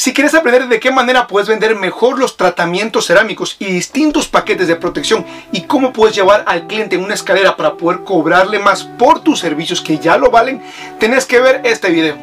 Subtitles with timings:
[0.00, 4.66] Si quieres aprender de qué manera puedes vender mejor los tratamientos cerámicos y distintos paquetes
[4.66, 8.82] de protección y cómo puedes llevar al cliente en una escalera para poder cobrarle más
[8.82, 10.62] por tus servicios que ya lo valen,
[10.98, 12.16] tenés que ver este video.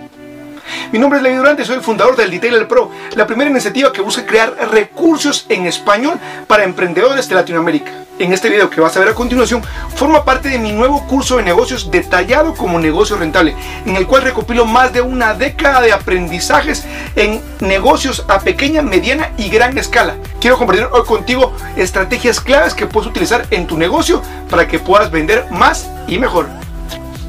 [0.92, 4.02] Mi nombre es Levi Durante, soy el fundador del Detailer Pro, la primera iniciativa que
[4.02, 8.07] busca crear recursos en español para emprendedores de Latinoamérica.
[8.20, 9.62] En este video que vas a ver a continuación,
[9.96, 13.56] forma parte de mi nuevo curso de negocios detallado como negocio rentable,
[13.86, 16.84] en el cual recopilo más de una década de aprendizajes
[17.16, 20.16] en negocios a pequeña, mediana y gran escala.
[20.42, 25.12] Quiero compartir hoy contigo estrategias claves que puedes utilizar en tu negocio para que puedas
[25.12, 26.67] vender más y mejor.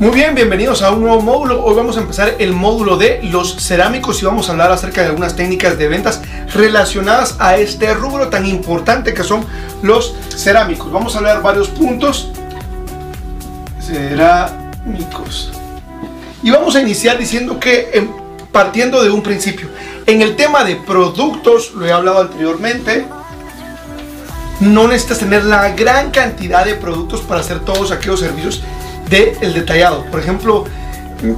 [0.00, 1.64] Muy bien, bienvenidos a un nuevo módulo.
[1.64, 5.08] Hoy vamos a empezar el módulo de los cerámicos y vamos a hablar acerca de
[5.08, 6.22] algunas técnicas de ventas
[6.54, 9.44] relacionadas a este rubro tan importante que son
[9.82, 10.92] los cerámicos.
[10.92, 12.30] Vamos a hablar varios puntos.
[13.80, 15.50] Cerámicos.
[16.44, 18.08] Y vamos a iniciar diciendo que em,
[18.52, 19.66] partiendo de un principio.
[20.06, 23.04] En el tema de productos, lo he hablado anteriormente,
[24.60, 28.62] no necesitas tener la gran cantidad de productos para hacer todos aquellos servicios
[29.10, 30.04] de detallado.
[30.06, 30.64] Por ejemplo,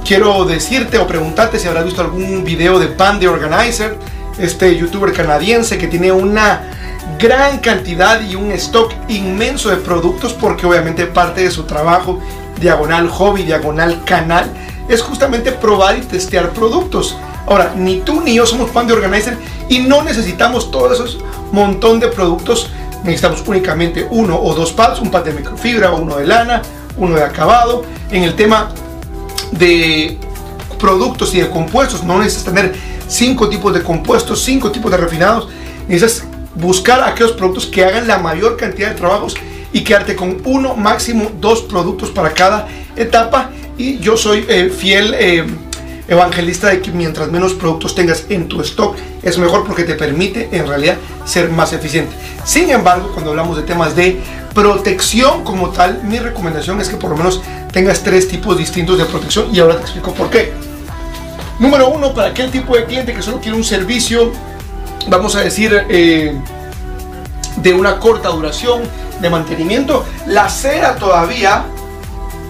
[0.05, 3.97] quiero decirte o preguntarte si habrás visto algún video de Pan de Organizer,
[4.37, 6.63] este youtuber canadiense que tiene una
[7.19, 12.19] gran cantidad y un stock inmenso de productos porque obviamente parte de su trabajo
[12.59, 14.45] diagonal hobby, diagonal canal
[14.87, 17.17] es justamente probar y testear productos.
[17.47, 21.19] Ahora, ni tú ni yo somos pan de organizer y no necesitamos todos esos
[21.51, 22.69] montón de productos.
[23.03, 26.61] Necesitamos únicamente uno o dos pads, un pad de microfibra, uno de lana,
[26.97, 27.83] uno de acabado.
[28.11, 28.71] En el tema
[29.51, 30.17] de
[30.79, 32.75] productos y de compuestos, no necesitas tener
[33.07, 35.47] cinco tipos de compuestos, cinco tipos de refinados.
[35.87, 39.35] Necesitas buscar aquellos productos que hagan la mayor cantidad de trabajos
[39.73, 43.51] y quedarte con uno, máximo dos productos para cada etapa.
[43.77, 45.45] Y yo soy eh, fiel eh,
[46.11, 50.49] evangelista de que mientras menos productos tengas en tu stock es mejor porque te permite
[50.51, 52.13] en realidad ser más eficiente.
[52.43, 54.19] Sin embargo, cuando hablamos de temas de
[54.53, 59.05] protección como tal, mi recomendación es que por lo menos tengas tres tipos distintos de
[59.05, 60.51] protección y ahora te explico por qué.
[61.59, 64.33] Número uno, para aquel tipo de cliente que solo quiere un servicio,
[65.07, 66.35] vamos a decir, eh,
[67.55, 68.81] de una corta duración,
[69.21, 71.63] de mantenimiento, la cera todavía,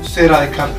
[0.01, 0.73] cera de carne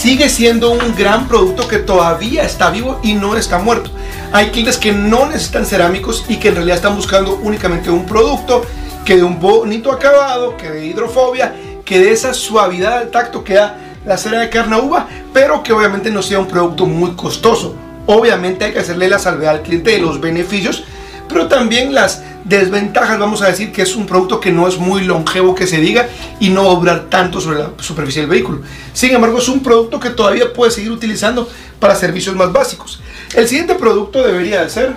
[0.00, 3.90] sigue siendo un gran producto que todavía está vivo y no está muerto.
[4.32, 8.64] Hay clientes que no necesitan cerámicos y que en realidad están buscando únicamente un producto
[9.04, 13.52] que de un bonito acabado, que de hidrofobia, que de esa suavidad al tacto que
[13.52, 17.76] da la cera de carne uva, pero que obviamente no sea un producto muy costoso.
[18.06, 20.82] Obviamente hay que hacerle la salvedad al cliente de los beneficios,
[21.30, 25.04] pero también las desventajas, vamos a decir que es un producto que no es muy
[25.04, 26.08] longevo que se diga
[26.40, 28.62] y no va tanto sobre la superficie del vehículo.
[28.92, 31.48] Sin embargo, es un producto que todavía puede seguir utilizando
[31.78, 33.00] para servicios más básicos.
[33.34, 34.94] El siguiente producto debería de ser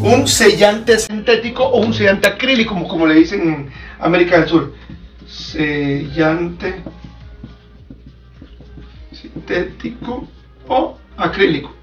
[0.00, 4.74] un sellante sintético o un sellante acrílico, como, como le dicen en América del Sur.
[5.28, 6.82] Sellante
[9.12, 10.26] sintético
[10.68, 11.75] o acrílico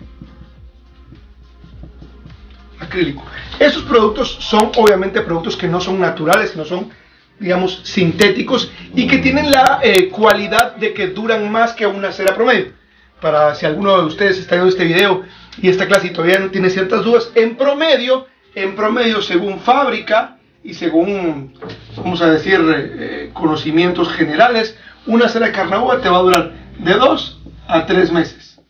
[2.94, 3.24] acrílico.
[3.60, 6.92] Estos productos son obviamente productos que no son naturales, no son,
[7.40, 12.36] digamos, sintéticos y que tienen la eh, cualidad de que duran más que una cera
[12.36, 12.74] promedio.
[13.20, 15.24] Para si alguno de ustedes está viendo este video
[15.62, 20.74] y esta clase todavía no tiene ciertas dudas, en promedio, en promedio según fábrica y
[20.76, 21.54] según,
[21.98, 24.78] vamos a decir, eh, conocimientos generales,
[25.08, 28.62] una cera de carnaúba te va a durar de 2 a 3 meses.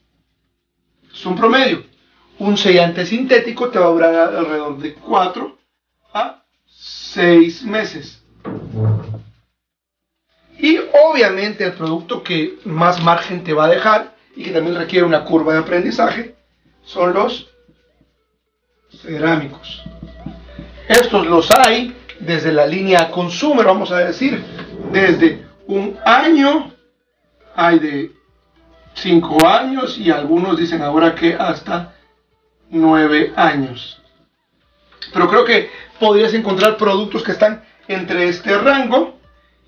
[1.14, 1.93] Es un promedio
[2.44, 5.58] un sellante sintético te va a durar alrededor de 4
[6.14, 8.22] a 6 meses.
[10.60, 10.78] Y
[11.10, 15.24] obviamente el producto que más margen te va a dejar y que también requiere una
[15.24, 16.36] curva de aprendizaje
[16.84, 17.50] son los
[19.02, 19.82] cerámicos.
[20.90, 24.44] Estos los hay desde la línea consumer, vamos a decir,
[24.92, 26.74] desde un año,
[27.56, 28.12] hay de
[28.96, 31.94] 5 años y algunos dicen ahora que hasta
[32.74, 34.02] nueve años.
[35.14, 39.18] Pero creo que podrías encontrar productos que están entre este rango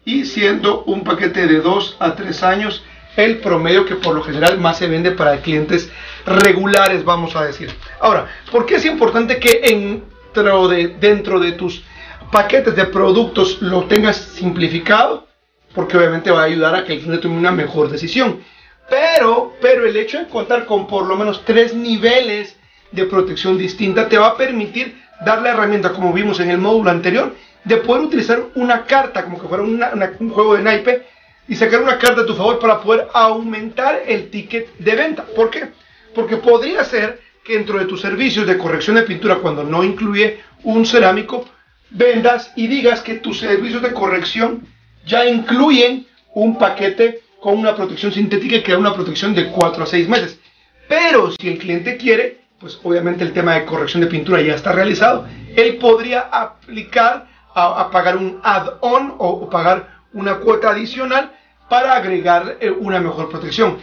[0.04, 2.84] y siendo un paquete de 2 a 3 años
[3.16, 5.90] el promedio que por lo general más se vende para clientes
[6.26, 7.74] regulares, vamos a decir.
[8.00, 11.84] Ahora, ¿por qué es importante que dentro de, dentro de tus
[12.32, 15.28] paquetes de productos lo tengas simplificado?
[15.74, 18.44] Porque obviamente va a ayudar a que el cliente tome una mejor decisión.
[18.90, 22.58] Pero, pero el hecho de contar con por lo menos tres niveles
[22.92, 26.92] de protección distinta te va a permitir dar la herramienta, como vimos en el módulo
[26.92, 31.04] anterior, de poder utilizar una carta como que fuera un juego de naipe
[31.48, 35.26] y sacar una carta a tu favor para poder aumentar el ticket de venta.
[35.36, 35.70] ¿Por qué?
[36.14, 40.40] Porque podría ser que dentro de tus servicios de corrección de pintura, cuando no incluye
[40.64, 41.46] un cerámico,
[41.92, 44.68] vendas y digas que tus servicios de corrección
[45.06, 49.86] ya incluyen un paquete con una protección sintética que da una protección de 4 a
[49.86, 50.40] 6 meses.
[50.88, 54.72] Pero si el cliente quiere, pues obviamente el tema de corrección de pintura ya está
[54.72, 55.26] realizado,
[55.56, 61.32] él podría aplicar a, pagar un add-on o, pagar una cuota adicional
[61.70, 63.78] para agregar eh, una mejor protección.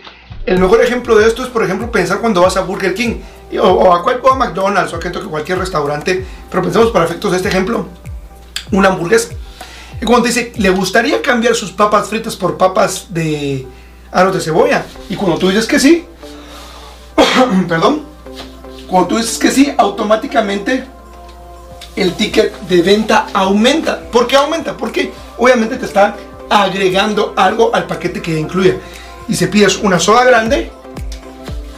[0.45, 3.17] El mejor ejemplo de esto es, por ejemplo, pensar cuando vas a Burger King
[3.61, 7.37] o, a, cual, o a McDonald's o a cualquier restaurante, pero pensemos para efectos de
[7.37, 7.87] este ejemplo,
[8.71, 9.35] una hamburguesa.
[10.01, 13.67] Y cuando te dice, le gustaría cambiar sus papas fritas por papas de
[14.11, 14.85] aros de cebolla.
[15.09, 16.05] Y cuando tú dices que sí,
[17.69, 18.12] perdón,
[18.93, 20.85] cuando tú dices que sí, automáticamente
[21.97, 23.99] el ticket de venta aumenta.
[23.99, 24.77] ¿Por qué aumenta?
[24.77, 26.15] Porque obviamente te está
[26.51, 28.79] agregando algo al paquete que incluye.
[29.29, 30.71] Y si pides una soda grande,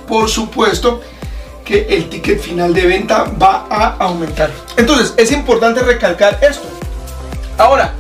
[0.09, 1.03] por supuesto
[1.65, 4.51] que el ticket final de venta va a aumentar.
[4.77, 6.67] Entonces es importante recalcar esto.
[7.57, 7.95] Ahora,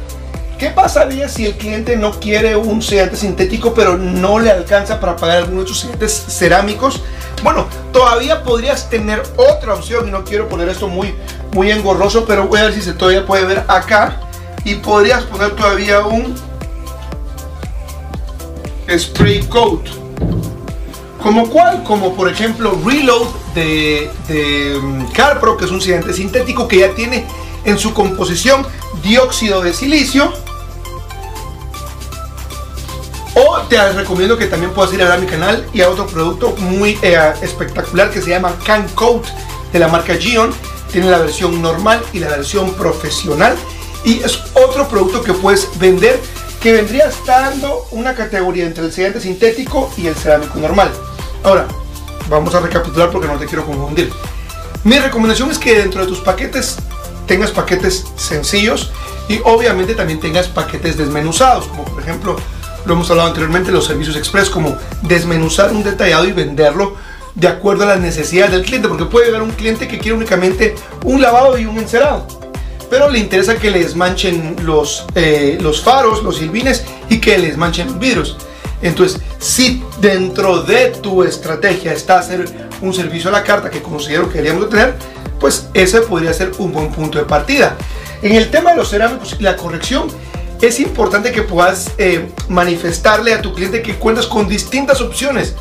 [0.58, 5.16] ¿Qué pasaría si el cliente no quiere un sellante sintético pero no le alcanza para
[5.16, 7.02] pagar algunos de sus sellantes cerámicos?
[7.44, 11.14] Bueno, todavía podrías tener otra opción y no quiero poner esto muy,
[11.52, 14.18] muy engorroso, pero voy a ver si se todavía puede ver acá
[14.64, 16.34] y podrías poner todavía un
[18.88, 19.86] spray coat.
[21.22, 24.10] Como cual, como por ejemplo Reload de,
[24.82, 27.26] mm, Carpro, que es un sellante sintético que ya tiene
[27.66, 28.66] en su composición
[29.02, 30.32] dióxido de silicio.
[33.34, 36.98] O te recomiendo que también puedas ir a, mi canal y a otro producto muy
[37.02, 39.26] eh, espectacular que se llama Can Coat
[39.72, 40.52] de la marca Gion.
[40.92, 43.56] Tiene la versión normal y la versión profesional.
[44.04, 46.20] Y es otro producto que puedes vender
[46.60, 50.90] que vendría estando una categoría entre el sellante sintético y el cerámico normal.
[51.42, 51.66] Ahora,
[52.30, 54.12] vamos a recapitular porque no te quiero confundir.
[54.84, 56.76] Mi recomendación es que dentro de tus paquetes
[57.26, 58.92] tengas paquetes sencillos
[59.28, 62.36] y obviamente también tengas paquetes desmenuzados, como por ejemplo
[62.84, 66.96] lo hemos hablado anteriormente, los servicios express, como desmenuzar un detallado y venderlo
[67.34, 70.74] de acuerdo a las necesidades del cliente, porque puede haber un cliente que quiere únicamente
[71.04, 72.26] un lavado y un encerado,
[72.88, 77.56] pero le interesa que les manchen los, eh, los faros, los silbines y que les
[77.56, 78.36] manchen los vidrios.
[78.82, 82.44] Entonces, si dentro de tu estrategia está hacer
[82.82, 84.94] un servicio a la carta que considero que deberíamos tener,
[85.40, 87.76] pues ese podría ser un buen punto de partida.
[88.22, 90.08] En el tema de los cerámicos y la corrección,
[90.60, 95.54] es importante que puedas eh, manifestarle a tu cliente que cuentas con distintas opciones.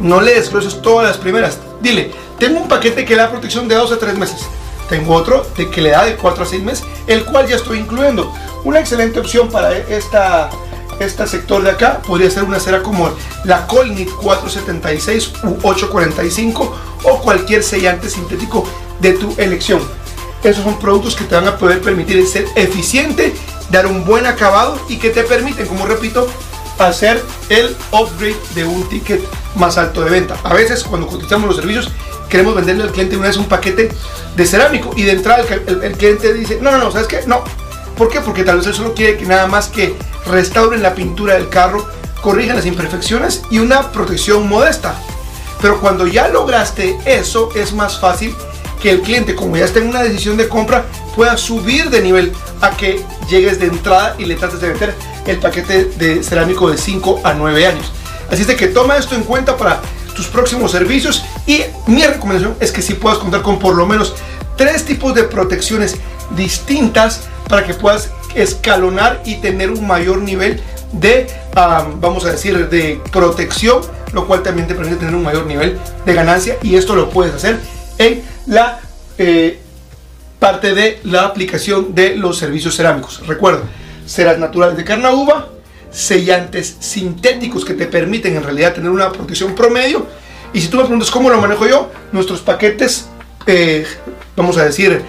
[0.00, 1.58] No le desgloses todas las primeras.
[1.80, 4.46] Dile, tengo un paquete que le da protección de 2 a 3 meses.
[4.88, 7.78] Tengo otro de que le da de 4 a 6 meses, el cual ya estoy
[7.78, 8.32] incluyendo.
[8.64, 10.50] Una excelente opción para esta,
[11.00, 13.10] este sector de acá podría ser una cera como
[13.44, 18.66] la Colnit 476 u 845 o cualquier sellante sintético
[19.00, 19.80] de tu elección.
[20.42, 23.34] Esos son productos que te van a poder permitir ser eficiente,
[23.70, 26.28] dar un buen acabado y que te permiten, como repito,
[26.78, 29.22] hacer el upgrade de un ticket
[29.56, 30.36] más alto de venta.
[30.42, 31.90] A veces cuando cotizamos los servicios
[32.28, 33.90] queremos venderle al cliente una vez un paquete
[34.36, 37.20] de cerámico y de entrada el, cliente dice, no, no, no, ¿sabes qué?
[37.26, 37.44] No.
[37.96, 38.20] ¿Por qué?
[38.20, 39.94] Porque tal vez él solo quiere que nada más que
[40.26, 41.86] restauren la pintura del carro,
[42.20, 44.96] corrijan las imperfecciones y una protección modesta.
[45.60, 48.34] Pero cuando ya lograste eso es más fácil
[48.84, 50.84] que el cliente, como ya está en una decisión de compra,
[51.16, 54.94] pueda subir de nivel a que llegues de entrada y le trates de meter
[55.26, 57.90] el paquete de cerámico de 5 a 9 años.
[58.30, 59.80] Así es de que toma esto en cuenta para
[60.14, 64.16] tus próximos servicios y mi recomendación es que si puedas contar con por lo menos
[64.54, 65.96] tres tipos de protecciones
[66.36, 70.60] distintas para que puedas escalonar y tener un mayor nivel
[70.92, 73.80] de, vamos a decir, de protección,
[74.12, 77.34] lo cual también te permite tener un mayor nivel de ganancia y esto lo puedes
[77.34, 77.58] hacer
[77.96, 78.80] en la
[79.18, 79.58] eh,
[80.38, 83.26] parte de la aplicación de los servicios cerámicos.
[83.26, 83.62] Recuerda,
[84.06, 85.48] ceras naturales de carne uva,
[85.90, 90.06] sellantes sintéticos que te permiten en realidad tener una protección promedio.
[90.52, 93.08] Y si tú me preguntas cómo lo manejo yo, nuestros paquetes,
[93.46, 93.86] eh,
[94.36, 95.02] vamos a decir,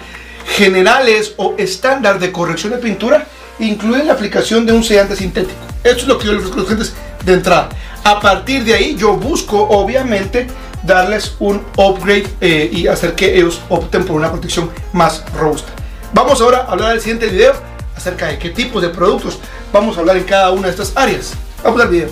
[0.56, 3.26] generales o estándar de corrección de pintura,
[3.58, 5.60] incluyen la aplicación de un sellante sintético.
[5.82, 7.68] Esto es lo que yo les ofrezco a los clientes de entrada.
[8.04, 10.46] A partir de ahí yo busco, obviamente,
[10.86, 15.72] darles un upgrade eh, y hacer que ellos opten por una protección más robusta.
[16.12, 17.52] Vamos ahora a hablar del siguiente video
[17.96, 19.40] acerca de qué tipos de productos
[19.72, 21.34] vamos a hablar en cada una de estas áreas.
[21.62, 22.08] Vamos al video.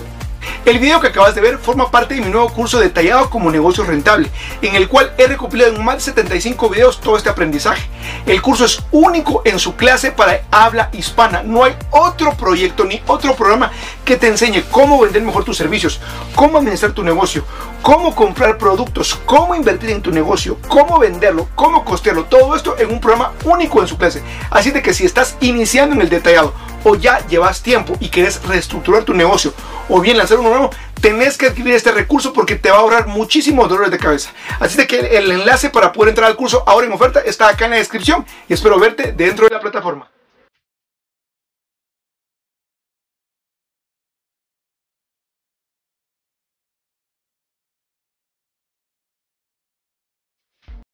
[0.64, 3.84] El video que acabas de ver forma parte de mi nuevo curso detallado como negocio
[3.84, 4.30] rentable,
[4.62, 7.88] en el cual he recopilado en más de 75 videos todo este aprendizaje.
[8.26, 11.42] El curso es único en su clase para habla hispana.
[11.42, 13.70] No hay otro proyecto ni otro programa
[14.04, 16.00] que te enseñe cómo vender mejor tus servicios,
[16.34, 17.44] cómo administrar tu negocio,
[17.82, 22.24] cómo comprar productos, cómo invertir en tu negocio, cómo venderlo, cómo costearlo.
[22.24, 24.22] Todo esto en un programa único en su clase.
[24.50, 28.42] Así de que si estás iniciando en el detallado o ya llevas tiempo y quieres
[28.44, 29.52] reestructurar tu negocio
[29.88, 30.70] o bien lanzar uno nuevo,
[31.04, 34.32] tenés que adquirir este recurso porque te va a ahorrar muchísimos dolores de cabeza.
[34.58, 37.66] Así de que el enlace para poder entrar al curso ahora en oferta está acá
[37.66, 40.08] en la descripción y espero verte dentro de la plataforma.